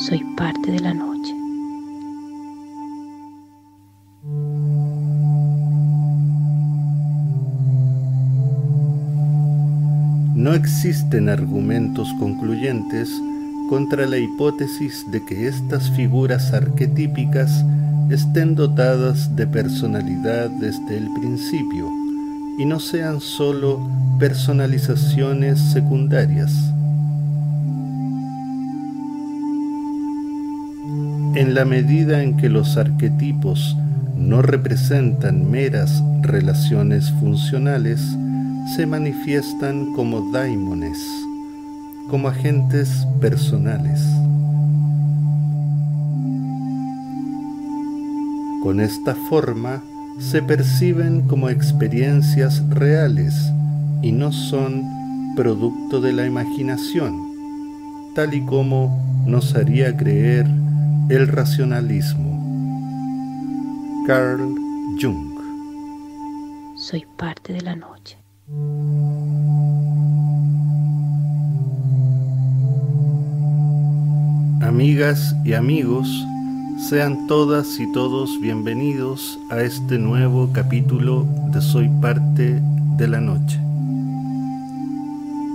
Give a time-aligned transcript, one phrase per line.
[0.00, 1.34] soy parte de la noche.
[10.34, 13.10] No existen argumentos concluyentes
[13.68, 17.62] contra la hipótesis de que estas figuras arquetípicas
[18.08, 21.90] estén dotadas de personalidad desde el principio
[22.58, 23.86] y no sean solo
[24.18, 26.69] personalizaciones secundarias.
[31.40, 33.74] En la medida en que los arquetipos
[34.14, 37.98] no representan meras relaciones funcionales,
[38.76, 40.98] se manifiestan como daimones,
[42.10, 44.02] como agentes personales.
[48.62, 49.82] Con esta forma
[50.18, 53.34] se perciben como experiencias reales
[54.02, 54.84] y no son
[55.36, 57.18] producto de la imaginación,
[58.14, 60.59] tal y como nos haría creer
[61.10, 62.38] el racionalismo.
[64.06, 64.54] Carl
[65.00, 65.34] Jung
[66.76, 68.16] Soy parte de la noche.
[74.62, 76.08] Amigas y amigos,
[76.88, 82.62] sean todas y todos bienvenidos a este nuevo capítulo de Soy parte
[82.96, 83.60] de la noche.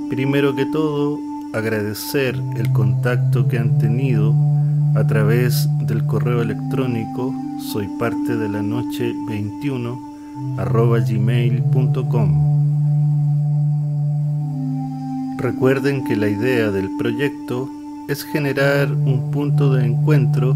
[0.09, 1.17] Primero que todo,
[1.53, 4.35] agradecer el contacto que han tenido
[4.95, 9.99] a través del correo electrónico soy parte de la noche 21
[10.57, 10.99] arroba.
[15.37, 17.69] Recuerden que la idea del proyecto
[18.07, 20.55] es generar un punto de encuentro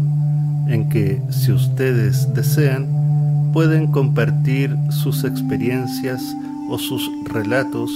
[0.68, 6.22] en que, si ustedes desean, pueden compartir sus experiencias
[6.68, 7.90] o sus relatos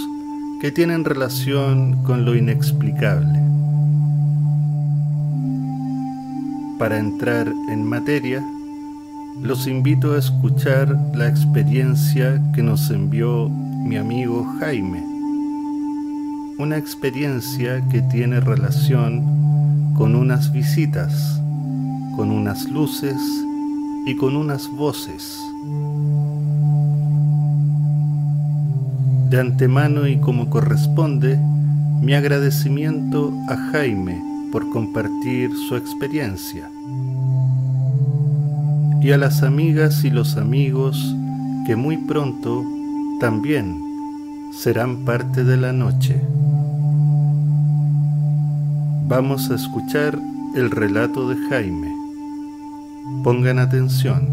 [0.61, 3.44] que tienen relación con lo inexplicable.
[6.85, 8.47] Para entrar en materia,
[9.41, 15.03] los invito a escuchar la experiencia que nos envió mi amigo Jaime.
[16.59, 21.41] Una experiencia que tiene relación con unas visitas,
[22.17, 23.17] con unas luces
[24.05, 25.41] y con unas voces.
[29.31, 31.39] De antemano y como corresponde,
[32.03, 34.23] mi agradecimiento a Jaime
[34.53, 36.74] por compartir su experiencia
[39.05, 41.15] y a las amigas y los amigos
[41.67, 42.65] que muy pronto
[43.21, 43.79] también
[44.51, 46.19] serán parte de la noche.
[49.07, 50.19] Vamos a escuchar
[50.55, 51.93] el relato de Jaime.
[53.23, 54.27] Pongan atención.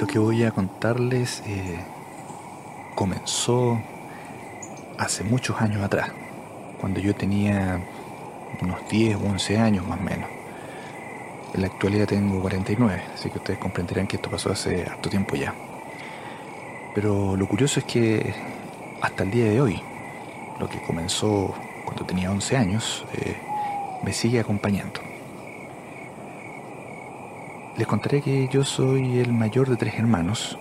[0.00, 1.84] Lo que voy a contarles eh,
[2.94, 3.78] comenzó
[4.96, 6.21] hace muchos años atrás
[6.82, 7.80] cuando yo tenía
[8.60, 10.28] unos 10 o 11 años más o menos.
[11.54, 15.36] En la actualidad tengo 49, así que ustedes comprenderán que esto pasó hace harto tiempo
[15.36, 15.54] ya.
[16.92, 18.34] Pero lo curioso es que
[19.00, 19.80] hasta el día de hoy,
[20.58, 21.54] lo que comenzó
[21.84, 23.36] cuando tenía 11 años, eh,
[24.02, 25.00] me sigue acompañando.
[27.76, 30.58] Les contaré que yo soy el mayor de tres hermanos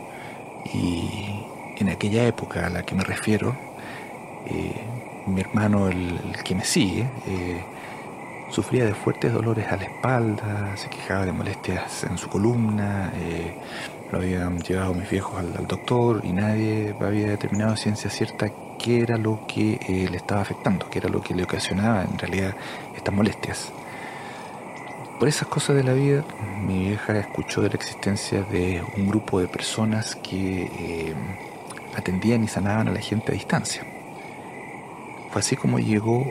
[0.72, 3.56] y en aquella época a la que me refiero,
[4.46, 4.91] eh,
[5.28, 7.64] mi hermano, el, que me sigue, eh,
[8.50, 13.56] sufría de fuertes dolores a la espalda, se quejaba de molestias en su columna, eh,
[14.12, 19.18] lo habían llevado mis viejos al, doctor y nadie había determinado ciencia cierta qué era
[19.18, 22.56] lo que eh, le estaba afectando, qué era lo que le ocasionaba en realidad
[22.96, 23.72] estas molestias.
[25.20, 26.26] Por esas cosas de la vida,
[26.66, 31.14] mi vieja escuchó de la existencia de un grupo de personas que
[31.96, 33.91] atendían y sanaban a la gente a distancia.
[35.31, 36.29] Fue así como llegó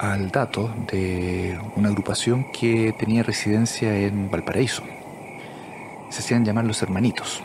[0.00, 4.82] al dato de una agrupación que tenía residencia en Valparaíso.
[6.10, 7.44] Se hacían llamar los hermanitos.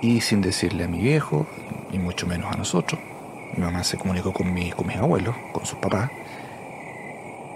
[0.00, 1.44] Y sin decirle a mi viejo,
[1.90, 3.00] y mucho menos a nosotros,
[3.56, 6.12] mi mamá se comunicó con, mi, mis abuelos, con sus papás,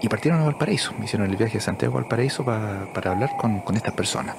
[0.01, 0.93] y partieron a Valparaíso.
[0.99, 4.35] Me hicieron el viaje a Santiago Valparaíso para hablar con, con estas personas.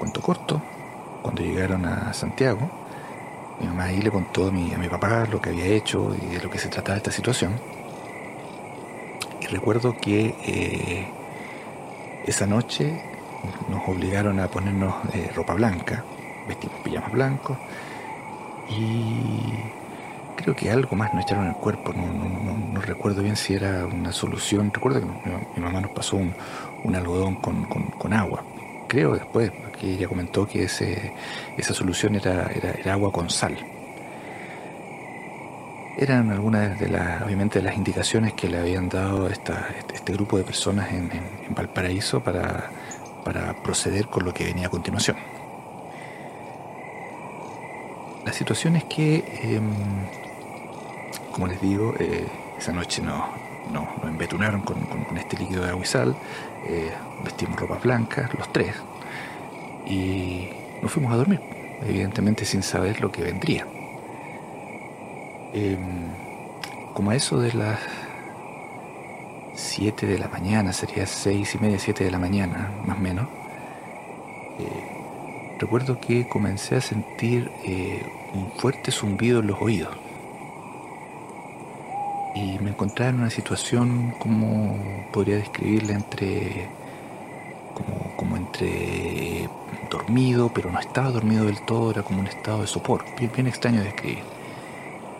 [0.00, 0.60] Cuento corto,
[1.22, 2.87] cuando llegaron a Santiago,
[3.60, 6.50] mi mamá ahí le contó a mi, papá lo que había hecho y de lo
[6.50, 7.52] que se trataba esta situación.
[9.40, 11.08] Y recuerdo que eh,
[12.26, 13.02] esa noche
[13.68, 16.04] nos obligaron a ponernos eh, ropa blanca,
[16.46, 17.56] vestimos pijamas blancos
[18.68, 19.52] y
[20.36, 24.70] creo que algo más nos echaron el cuerpo, no, recuerdo bien si era una solución,
[24.72, 26.34] recuerdo que mi, mamá nos pasó un,
[26.94, 28.42] algodón con agua,
[28.88, 31.12] creo después, que ella comentó que ese,
[31.56, 33.56] esa solución era, era, agua con sal.
[35.96, 40.12] Eran algunas de las, obviamente, de las indicaciones que le habían dado esta, este, este
[40.12, 41.10] grupo de personas en,
[41.50, 42.70] Valparaíso para,
[43.24, 45.16] para proceder con lo que venía a continuación.
[48.24, 49.70] La situación es que, em,
[51.32, 52.26] como les digo, eh,
[52.58, 54.78] esa noche no, nos embetunaron con,
[55.16, 56.16] este líquido de agua y sal,
[56.66, 56.92] eh,
[57.24, 58.74] vestimos ropa blanca, los tres,
[59.86, 60.48] y
[60.82, 61.40] nos fuimos a dormir,
[61.82, 63.66] evidentemente sin saber lo que vendría.
[65.52, 66.12] Em,
[66.94, 67.78] como a eso de las
[69.54, 73.28] 7 de la mañana, sería 6 y media, 7 de la mañana, más o menos,
[74.58, 78.02] eh, recuerdo que comencé a sentir eh,
[78.34, 79.96] un fuerte zumbido en los oídos.
[82.38, 84.78] Y me encontraba en una situación, como
[85.12, 86.68] podría describirla, entre.
[87.74, 89.48] Como, como entre
[89.90, 93.46] dormido, pero no estaba dormido del todo, era como un estado de sopor, bien, bien
[93.46, 94.22] extraño de describir.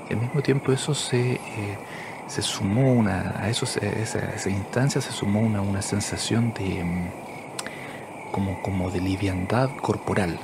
[0.09, 1.79] Y al mismo tiempo eso se, eh,
[2.27, 8.31] se sumó una, a eso, esa, esa, instancia se sumó una, una sensación de mm,
[8.33, 10.39] como, como de liviandad corporal.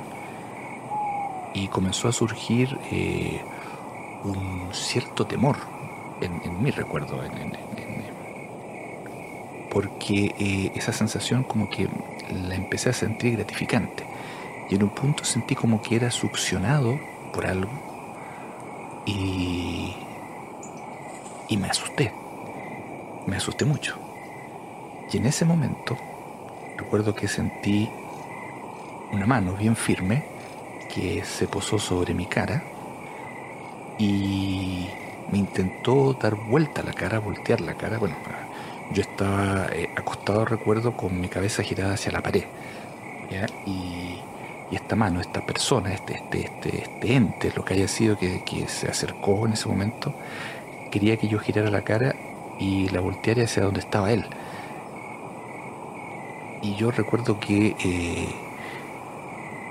[1.53, 3.41] Y comenzó a surgir eh,
[4.23, 5.74] un cierto temor
[6.21, 7.21] en, mi recuerdo,
[9.71, 11.89] porque eh, esa sensación como que
[12.31, 14.03] la empecé a sentir gratificante.
[14.69, 16.99] Y en un punto sentí como que era succionado
[17.33, 17.71] por algo
[19.05, 19.93] y,
[21.49, 22.13] y me asusté.
[23.27, 23.97] Me asusté mucho.
[25.11, 25.97] Y en ese momento
[26.77, 27.89] recuerdo que sentí
[29.11, 30.23] una mano bien firme
[30.93, 32.63] que se posó sobre mi cara
[33.97, 34.87] y
[35.31, 37.97] me intentó dar vuelta la cara, voltear la cara.
[37.97, 38.15] Bueno,
[38.93, 42.45] yo estaba eh, acostado, recuerdo, con mi cabeza girada hacia la pared.
[43.65, 44.19] Y,
[44.71, 48.89] esta mano, esta persona, este, este, este, este ente, lo que haya sido que, se
[48.89, 50.13] acercó en ese momento,
[50.91, 52.13] quería que yo girara la cara
[52.59, 54.25] y la volteara hacia donde estaba él.
[56.61, 58.35] Y yo recuerdo que eh,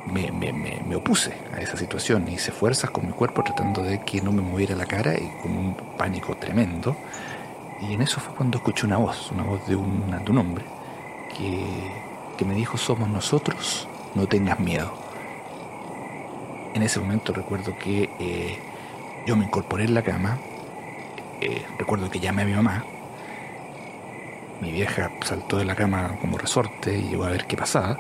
[0.07, 4.33] me, me, opuse a esa situación, hice fuerzas con mi cuerpo tratando de que no
[4.33, 6.97] me moviera la cara y con un pánico tremendo.
[7.81, 10.65] Y en eso fue cuando escuché una voz, una voz de un, de un hombre,
[11.37, 11.67] que,
[12.37, 14.93] que me dijo, somos nosotros, no tengas miedo.
[16.75, 18.59] En ese momento recuerdo que eh,
[19.27, 20.39] yo me incorporé en la cama,
[21.41, 22.85] eh, recuerdo que llamé a mi mamá,
[24.61, 27.99] mi vieja saltó de la cama como resorte y llegó a ver qué pasaba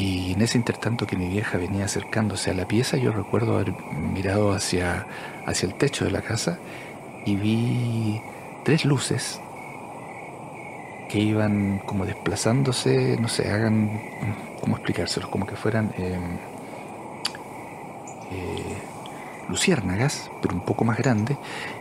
[0.00, 3.74] y en ese intertanto que mi vieja venía acercándose a la pieza, yo recuerdo haber
[4.14, 5.06] mirado hacia,
[5.44, 6.58] hacia el techo de la casa
[7.26, 8.22] y vi
[8.64, 9.42] tres luces
[11.10, 14.00] que iban como desplazándose, no sé, hagan,
[14.62, 15.28] ¿cómo explicárselos?
[15.28, 16.38] Como que fueran em,
[18.32, 18.78] eh,
[19.50, 21.36] luciérnagas, pero un poco más grandes,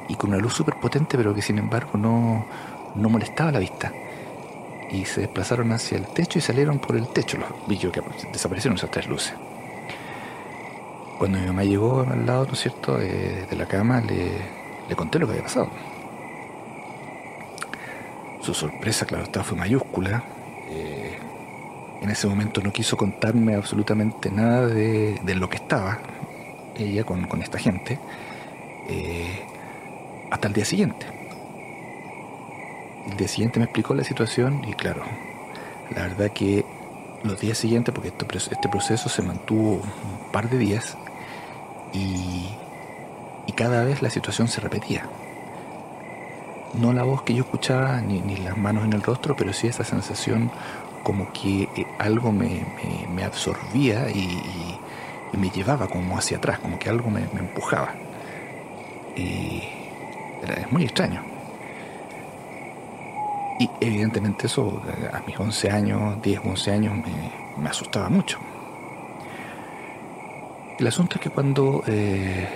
[0.10, 2.46] y con una luz súper potente, pero que sin embargo no,
[2.96, 3.94] no molestaba la vista
[4.92, 7.38] y se desplazaron hacia el techo y salieron por el techo.
[7.38, 9.34] Los vi que desaparecieron esas tres luces.
[11.18, 14.32] Cuando mi mamá llegó al lado, ¿no es cierto?, eh, de la cama, le,
[14.88, 15.70] le, conté lo que había pasado.
[18.42, 20.24] Su sorpresa, claro, estaba fue mayúscula.
[20.70, 21.18] Eh,
[22.02, 26.00] en ese momento no quiso contarme absolutamente nada de, de lo que estaba
[26.78, 28.00] ella con, con esta gente
[28.88, 29.46] eh,
[30.32, 31.19] hasta el día siguiente
[33.08, 35.04] el día siguiente me explicó la situación y claro,
[35.96, 36.66] la verdad que
[37.24, 40.98] los días siguientes, porque este proceso se mantuvo un par de días
[41.94, 42.48] y,
[43.56, 45.04] cada vez la situación se repetía.
[46.76, 49.84] No la voz que yo escuchaba ni, las manos en el rostro, pero sí esa
[49.84, 50.50] sensación
[51.04, 52.64] como que eh, algo me,
[53.22, 54.80] absorbía y,
[55.38, 57.96] me llevaba como hacia atrás, como que algo me, empujaba.
[59.18, 59.64] Y
[60.42, 61.22] era, es muy extraño.
[63.60, 66.94] Y evidentemente eso a mis 11 años, 10, 11 años,
[67.58, 68.40] me, asustaba mucho.
[70.80, 72.48] El asunto es que cuando eh,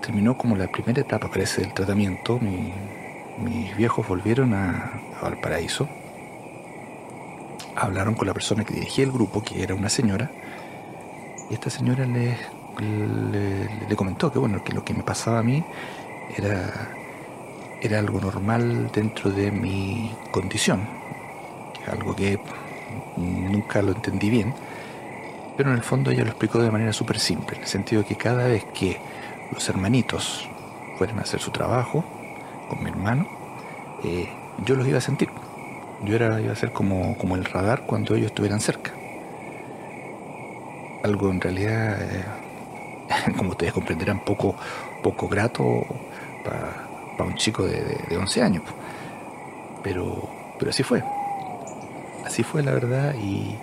[0.00, 5.88] terminó como la primera etapa, parece, del tratamiento, mis viejos volvieron a, Valparaíso,
[7.74, 10.30] hablaron con la persona que dirigía el grupo, que era una señora,
[11.50, 12.36] y esta señora le,
[13.88, 15.64] le comentó que bueno, que lo que me pasaba a mí
[16.36, 16.94] era
[17.84, 20.88] era algo normal dentro de mi condición,
[21.86, 22.40] algo que
[23.16, 24.54] nunca lo entendí bien,
[25.56, 28.08] pero en el fondo ella lo explicó de manera súper simple, en el sentido de
[28.08, 28.98] que cada vez que
[29.52, 30.48] los hermanitos
[30.96, 32.04] fueran a hacer su trabajo
[32.70, 33.28] con mi hermano,
[34.02, 34.30] eh,
[34.64, 35.28] yo los iba a sentir.
[36.04, 38.92] Yo era, iba a ser como, como el radar cuando ellos estuvieran cerca.
[41.02, 42.24] Algo en realidad, eh,
[43.36, 44.54] como ustedes comprenderán, poco,
[45.02, 45.84] poco grato
[46.44, 48.62] para para un chico de, 11 años.
[49.82, 50.28] Pero,
[50.58, 51.02] pero así fue.
[52.24, 53.56] así fue la verdad y,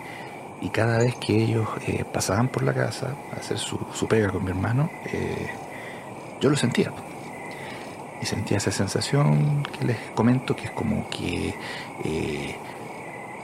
[0.71, 3.77] cada vez que ellos eh, pasaban por la casa a hacer su,
[4.07, 5.49] pega con mi hermano, eh,
[6.39, 6.93] yo lo sentía.
[8.21, 11.55] Y sentía esa sensación que les comento que es como que
[12.05, 12.55] eh,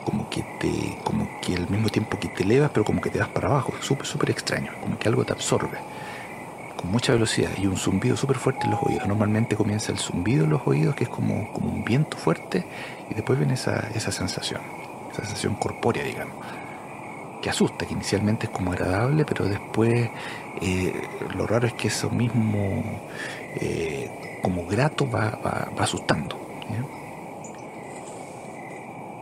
[0.06, 3.18] como que te como que al mismo tiempo que te elevas pero como que te
[3.18, 5.80] das para abajo súper súper extraño como que algo te absorbe
[6.78, 9.08] con mucha velocidad y un zumbido súper fuerte en los oídos.
[9.08, 12.66] Normalmente comienza el zumbido en los oídos, que es como, como un viento fuerte,
[13.10, 14.62] y después viene esa, esa sensación,
[15.12, 16.36] esa sensación corpórea, digamos,
[17.42, 20.10] que asusta, que inicialmente es como agradable, pero después
[20.62, 20.94] eh,
[21.36, 22.84] lo raro es que eso mismo,
[23.56, 26.38] eh, como grato, va, va, asustando.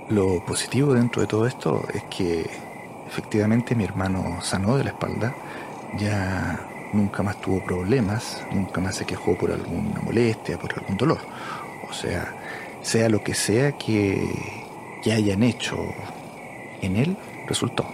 [0.10, 2.48] Lo positivo dentro de todo esto es que
[3.08, 5.34] efectivamente mi hermano sanó de la espalda,
[5.98, 6.60] ya
[6.96, 11.20] nunca más tuvo problemas, nunca más se quejó por alguna molestia, por algún dolor.
[11.90, 12.34] O sea,
[12.82, 14.28] sea lo que sea que,
[15.04, 15.78] que hayan hecho
[16.82, 17.86] en él, resultó.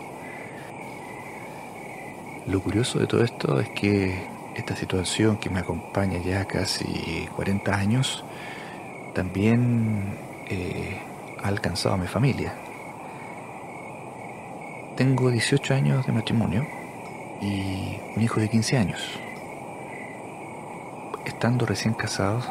[2.47, 7.75] Lo curioso de todo esto es que esta situación que me acompaña ya casi 40
[7.75, 8.23] años,
[9.13, 10.17] también
[10.49, 10.99] eh,
[11.41, 12.53] ha alcanzado a mi familia.
[14.95, 16.80] Tengo 18 años de matrimonio
[17.41, 19.19] y un hijo de 15 años.
[21.25, 22.47] Estando recién casados,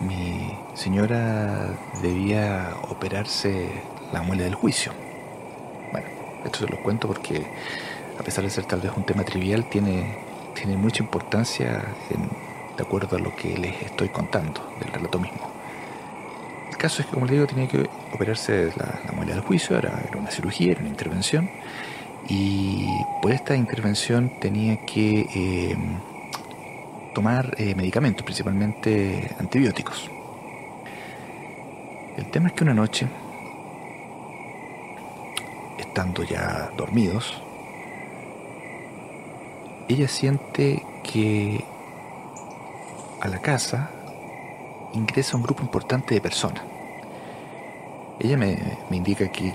[0.00, 3.68] mi señora debía operarse
[4.12, 4.92] la muela del juicio.
[5.90, 6.06] Bueno,
[6.44, 7.46] esto se lo cuento porque
[8.18, 10.16] a pesar de ser tal vez un tema trivial, tiene,
[10.54, 11.84] tiene mucha importancia
[12.76, 15.50] de acuerdo a lo que les estoy contando del relato mismo.
[16.70, 19.76] El caso es que, como les digo, tenía que operarse la, la muela del juicio,
[19.76, 21.50] era una cirugía, era una intervención,
[22.28, 22.86] y
[23.22, 25.76] por esta intervención tenía que eh,
[27.14, 30.10] tomar eh, medicamentos, principalmente antibióticos.
[32.16, 33.08] El tema es que una noche,
[35.78, 37.42] estando ya dormidos,
[39.88, 41.64] ella siente que
[43.20, 43.90] a la casa
[44.92, 46.77] ingresa un grupo importante de personas.
[48.20, 48.58] Ella me,
[48.90, 49.52] indica que,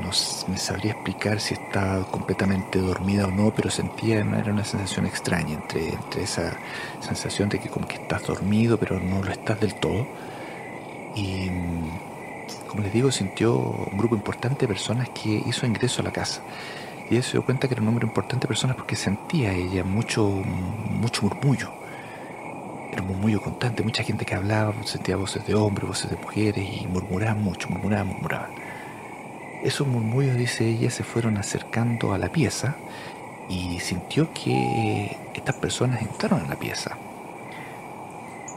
[0.00, 0.10] no
[0.48, 5.54] me sabría explicar si está completamente dormida o no, pero sentía, era una sensación extraña
[5.54, 6.56] entre, entre esa
[7.00, 10.06] sensación de que como que estás dormido, pero no lo estás del todo.
[11.14, 11.50] Y
[12.66, 16.40] como les digo, sintió un grupo importante de personas que hizo ingreso a la casa.
[17.10, 19.84] Y ella se dio cuenta que era un número importante de personas porque sentía ella
[19.84, 21.87] mucho, mucho murmullo
[23.02, 27.42] murmullo constante, mucha gente que hablaba, sentía voces de hombres, voces de mujeres y murmuraban
[27.42, 28.50] mucho, murmuraban, murmuraban.
[29.62, 32.76] Esos murmullos, dice ella, se fueron acercando a la pieza
[33.48, 36.96] y sintió que estas personas entraron en la pieza.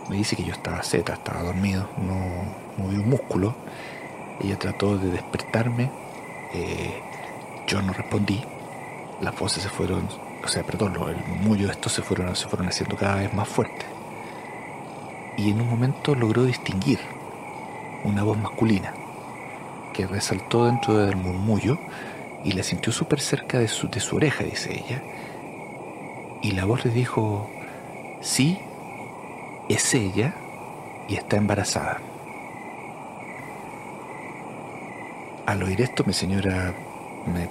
[0.10, 2.16] Me dice que yo estaba zeta, estaba dormido, no
[2.78, 3.56] moví un músculo.
[4.42, 5.90] Ella trató de despertarme,
[6.54, 7.02] eh,
[7.68, 8.44] yo no respondí.
[9.22, 10.08] Las voces se fueron,
[10.44, 13.48] o sea, perdón, el murmullo de estos se fueron, se fueron haciendo cada vez más
[13.48, 14.01] fuertes
[15.42, 17.00] y en un momento logró distinguir
[18.04, 18.94] una voz masculina
[19.92, 21.80] que resaltó dentro del murmullo
[22.44, 25.02] y la sintió súper cerca de su, de su oreja, dice ella.
[26.44, 27.50] Y la voz le dijo,
[28.22, 28.60] sí,
[29.68, 30.36] es ella
[31.08, 32.00] y está embarazada.
[35.48, 36.74] Al oír esto, mi señora
[37.26, 37.50] me,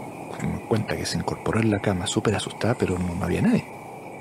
[0.49, 3.70] me cuenta que se incorporó en la cama súper asustada, pero no había nadie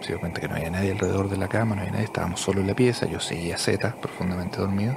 [0.02, 2.40] se dio cuenta que no había nadie alrededor de la cama, no había nadie, estábamos
[2.40, 4.96] solo en la pieza, yo seguía Z, profundamente dormido.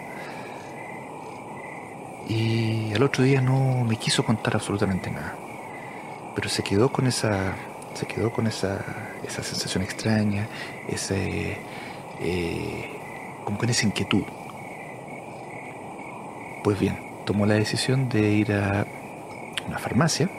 [2.28, 5.34] Y al otro día no me quiso contar absolutamente nada.
[6.34, 7.54] Pero se quedó con esa.
[7.94, 8.82] Se quedó con esa,
[9.26, 10.46] esa sensación extraña,
[10.88, 11.58] ese.
[12.20, 12.90] Eh,
[13.44, 14.24] como con esa inquietud.
[16.64, 18.86] Pues bien, tomó la decisión de ir a
[19.66, 20.30] una farmacia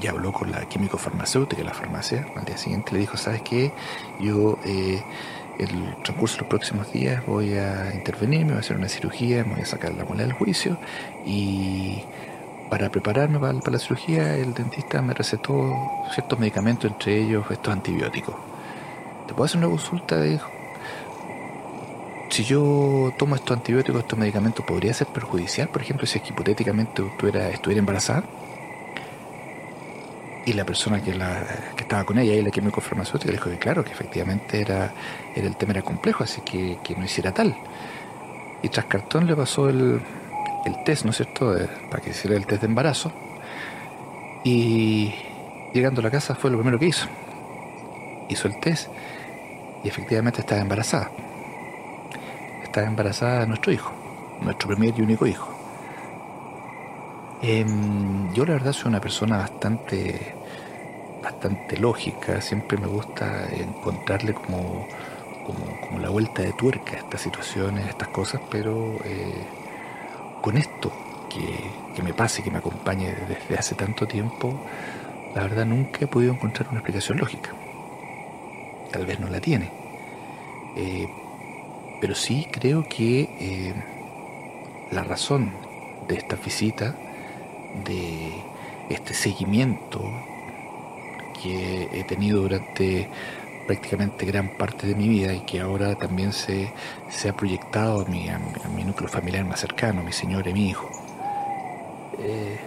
[0.00, 2.26] y habló con la químico farmacéutica de la farmacia.
[2.36, 3.72] Al día siguiente le dijo, ¿sabes qué?
[4.20, 5.02] Yo eh,
[5.58, 9.44] el transcurso de los próximos días voy a intervenir, me voy a hacer una cirugía,
[9.44, 10.78] me voy a sacar la muela del juicio
[11.26, 12.02] y
[12.70, 15.76] para prepararme para, la cirugía el dentista me recetó
[16.14, 18.34] ciertos medicamentos, entre ellos estos antibióticos.
[19.26, 20.20] ¿Te puedo hacer una consulta?
[20.22, 20.48] Dijo.
[22.30, 25.68] Si yo tomo estos antibióticos, estos medicamentos, ¿podría ser perjudicial?
[25.68, 27.02] Por ejemplo, si es que hipotéticamente
[27.52, 28.22] estuviera embarazada.
[30.46, 31.44] Y la persona que, la,
[31.76, 34.92] que estaba con ella, y la químico farmacéutica, le dijo que claro, que efectivamente era,
[35.34, 37.54] era el tema era complejo, así que, que no hiciera tal.
[38.62, 40.00] Y tras cartón le pasó el,
[40.64, 41.54] el test, ¿no es cierto?,
[41.90, 43.12] para que hiciera el test de embarazo.
[44.44, 45.14] Y
[45.74, 47.06] llegando a la casa fue lo primero que hizo.
[48.28, 48.88] Hizo el test
[49.84, 51.10] y efectivamente estaba embarazada.
[52.62, 53.92] Estaba embarazada de nuestro hijo,
[54.40, 55.49] nuestro primer y único hijo.
[57.42, 60.34] Em, yo la verdad soy una persona bastante,
[61.22, 64.86] bastante lógica, siempre me gusta encontrarle como,
[65.44, 69.46] como, la vuelta de tuerca a estas situaciones, a estas cosas, pero eh,
[70.42, 70.92] con esto
[71.30, 74.60] que, que me pase, que me acompañe desde hace tanto tiempo,
[75.34, 77.50] la verdad nunca he podido encontrar una explicación lógica.
[78.92, 79.70] Tal vez no la tiene.
[80.76, 81.08] Eh,
[82.00, 83.74] pero sí creo que eh,
[84.90, 85.52] la razón
[86.08, 86.96] de esta visita,
[87.84, 88.32] de
[88.88, 90.02] este seguimiento
[91.42, 93.08] que he tenido durante
[93.66, 96.72] prácticamente gran parte de mi vida y que ahora también se,
[97.28, 98.40] ha proyectado a mi, a,
[98.74, 100.90] mi, núcleo familiar más cercano, mi señora y mi hijo,
[102.18, 102.58] eh,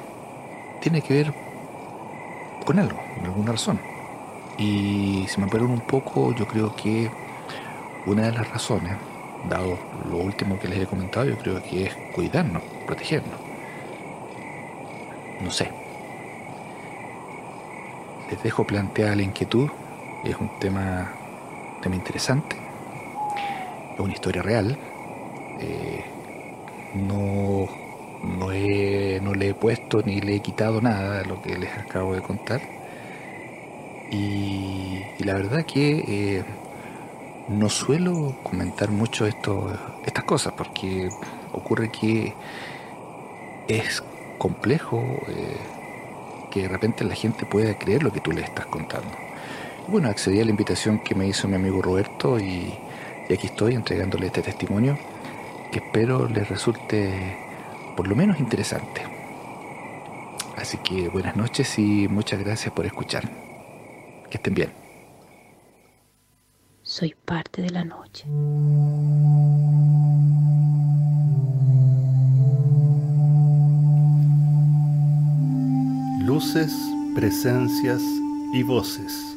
[0.81, 1.33] tiene que ver
[2.65, 3.79] con algo, con alguna razón.
[4.57, 7.09] Y si me apuran un poco, yo creo que
[8.05, 8.97] una de las razones,
[9.49, 9.77] dado
[10.09, 13.52] lo último que les he comentado, yo creo que es cuidarnos, protegernos.
[15.43, 15.69] No sé.
[18.29, 19.69] Les dejo planteada la inquietud.
[20.23, 21.11] Es un tema,
[21.81, 22.55] tema interesante.
[23.93, 24.77] Es una historia real.
[25.59, 26.05] Eh,
[26.95, 27.67] no,
[28.23, 32.15] no, no le he puesto ni le he quitado nada a lo que les acabo
[32.15, 32.61] de contar.
[34.11, 36.43] Y, la verdad que eh,
[37.49, 39.73] no suelo comentar mucho esto,
[40.05, 41.09] estas cosas porque
[41.51, 42.33] ocurre que
[43.67, 44.03] es
[44.43, 45.55] complejo eh,
[46.51, 49.15] que de repente la gente pueda creer lo que tú le estás contando.
[49.87, 52.73] Bueno, accedí a la invitación que me hizo mi amigo Roberto y,
[53.29, 54.97] y aquí estoy entregándole este testimonio
[55.71, 57.37] que espero les resulte
[57.95, 59.01] por lo menos interesante.
[60.57, 63.23] Así que buenas noches y muchas gracias por escuchar.
[64.29, 64.73] Que estén bien.
[66.81, 68.25] Soy parte de la noche.
[76.25, 76.73] Luces,
[77.13, 78.01] presencias
[78.53, 79.35] y voces.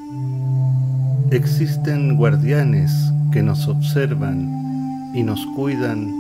[1.33, 2.93] Existen guardianes
[3.33, 6.13] que nos observan y nos cuidan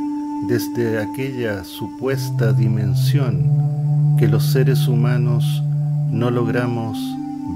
[0.49, 5.63] desde aquella supuesta dimensión que los seres humanos
[6.11, 6.99] no logramos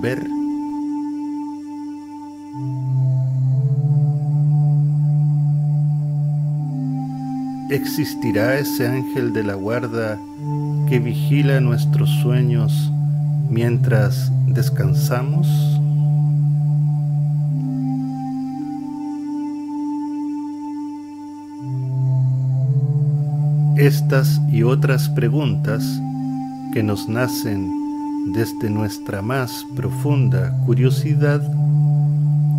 [0.00, 0.24] ver
[7.70, 10.18] ¿Existirá ese ángel de la guarda
[10.88, 12.90] que vigila nuestros sueños
[13.50, 15.46] mientras descansamos?
[23.76, 25.82] Estas y otras preguntas
[26.72, 31.40] que nos nacen desde nuestra más profunda curiosidad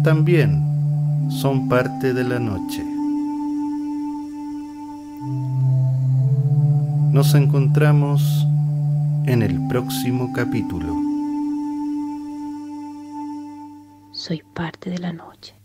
[0.04, 0.64] también
[1.30, 2.84] son parte de la noche.
[7.14, 8.48] Nos encontramos
[9.26, 10.96] en el próximo capítulo.
[14.12, 15.56] Soy parte de la noche.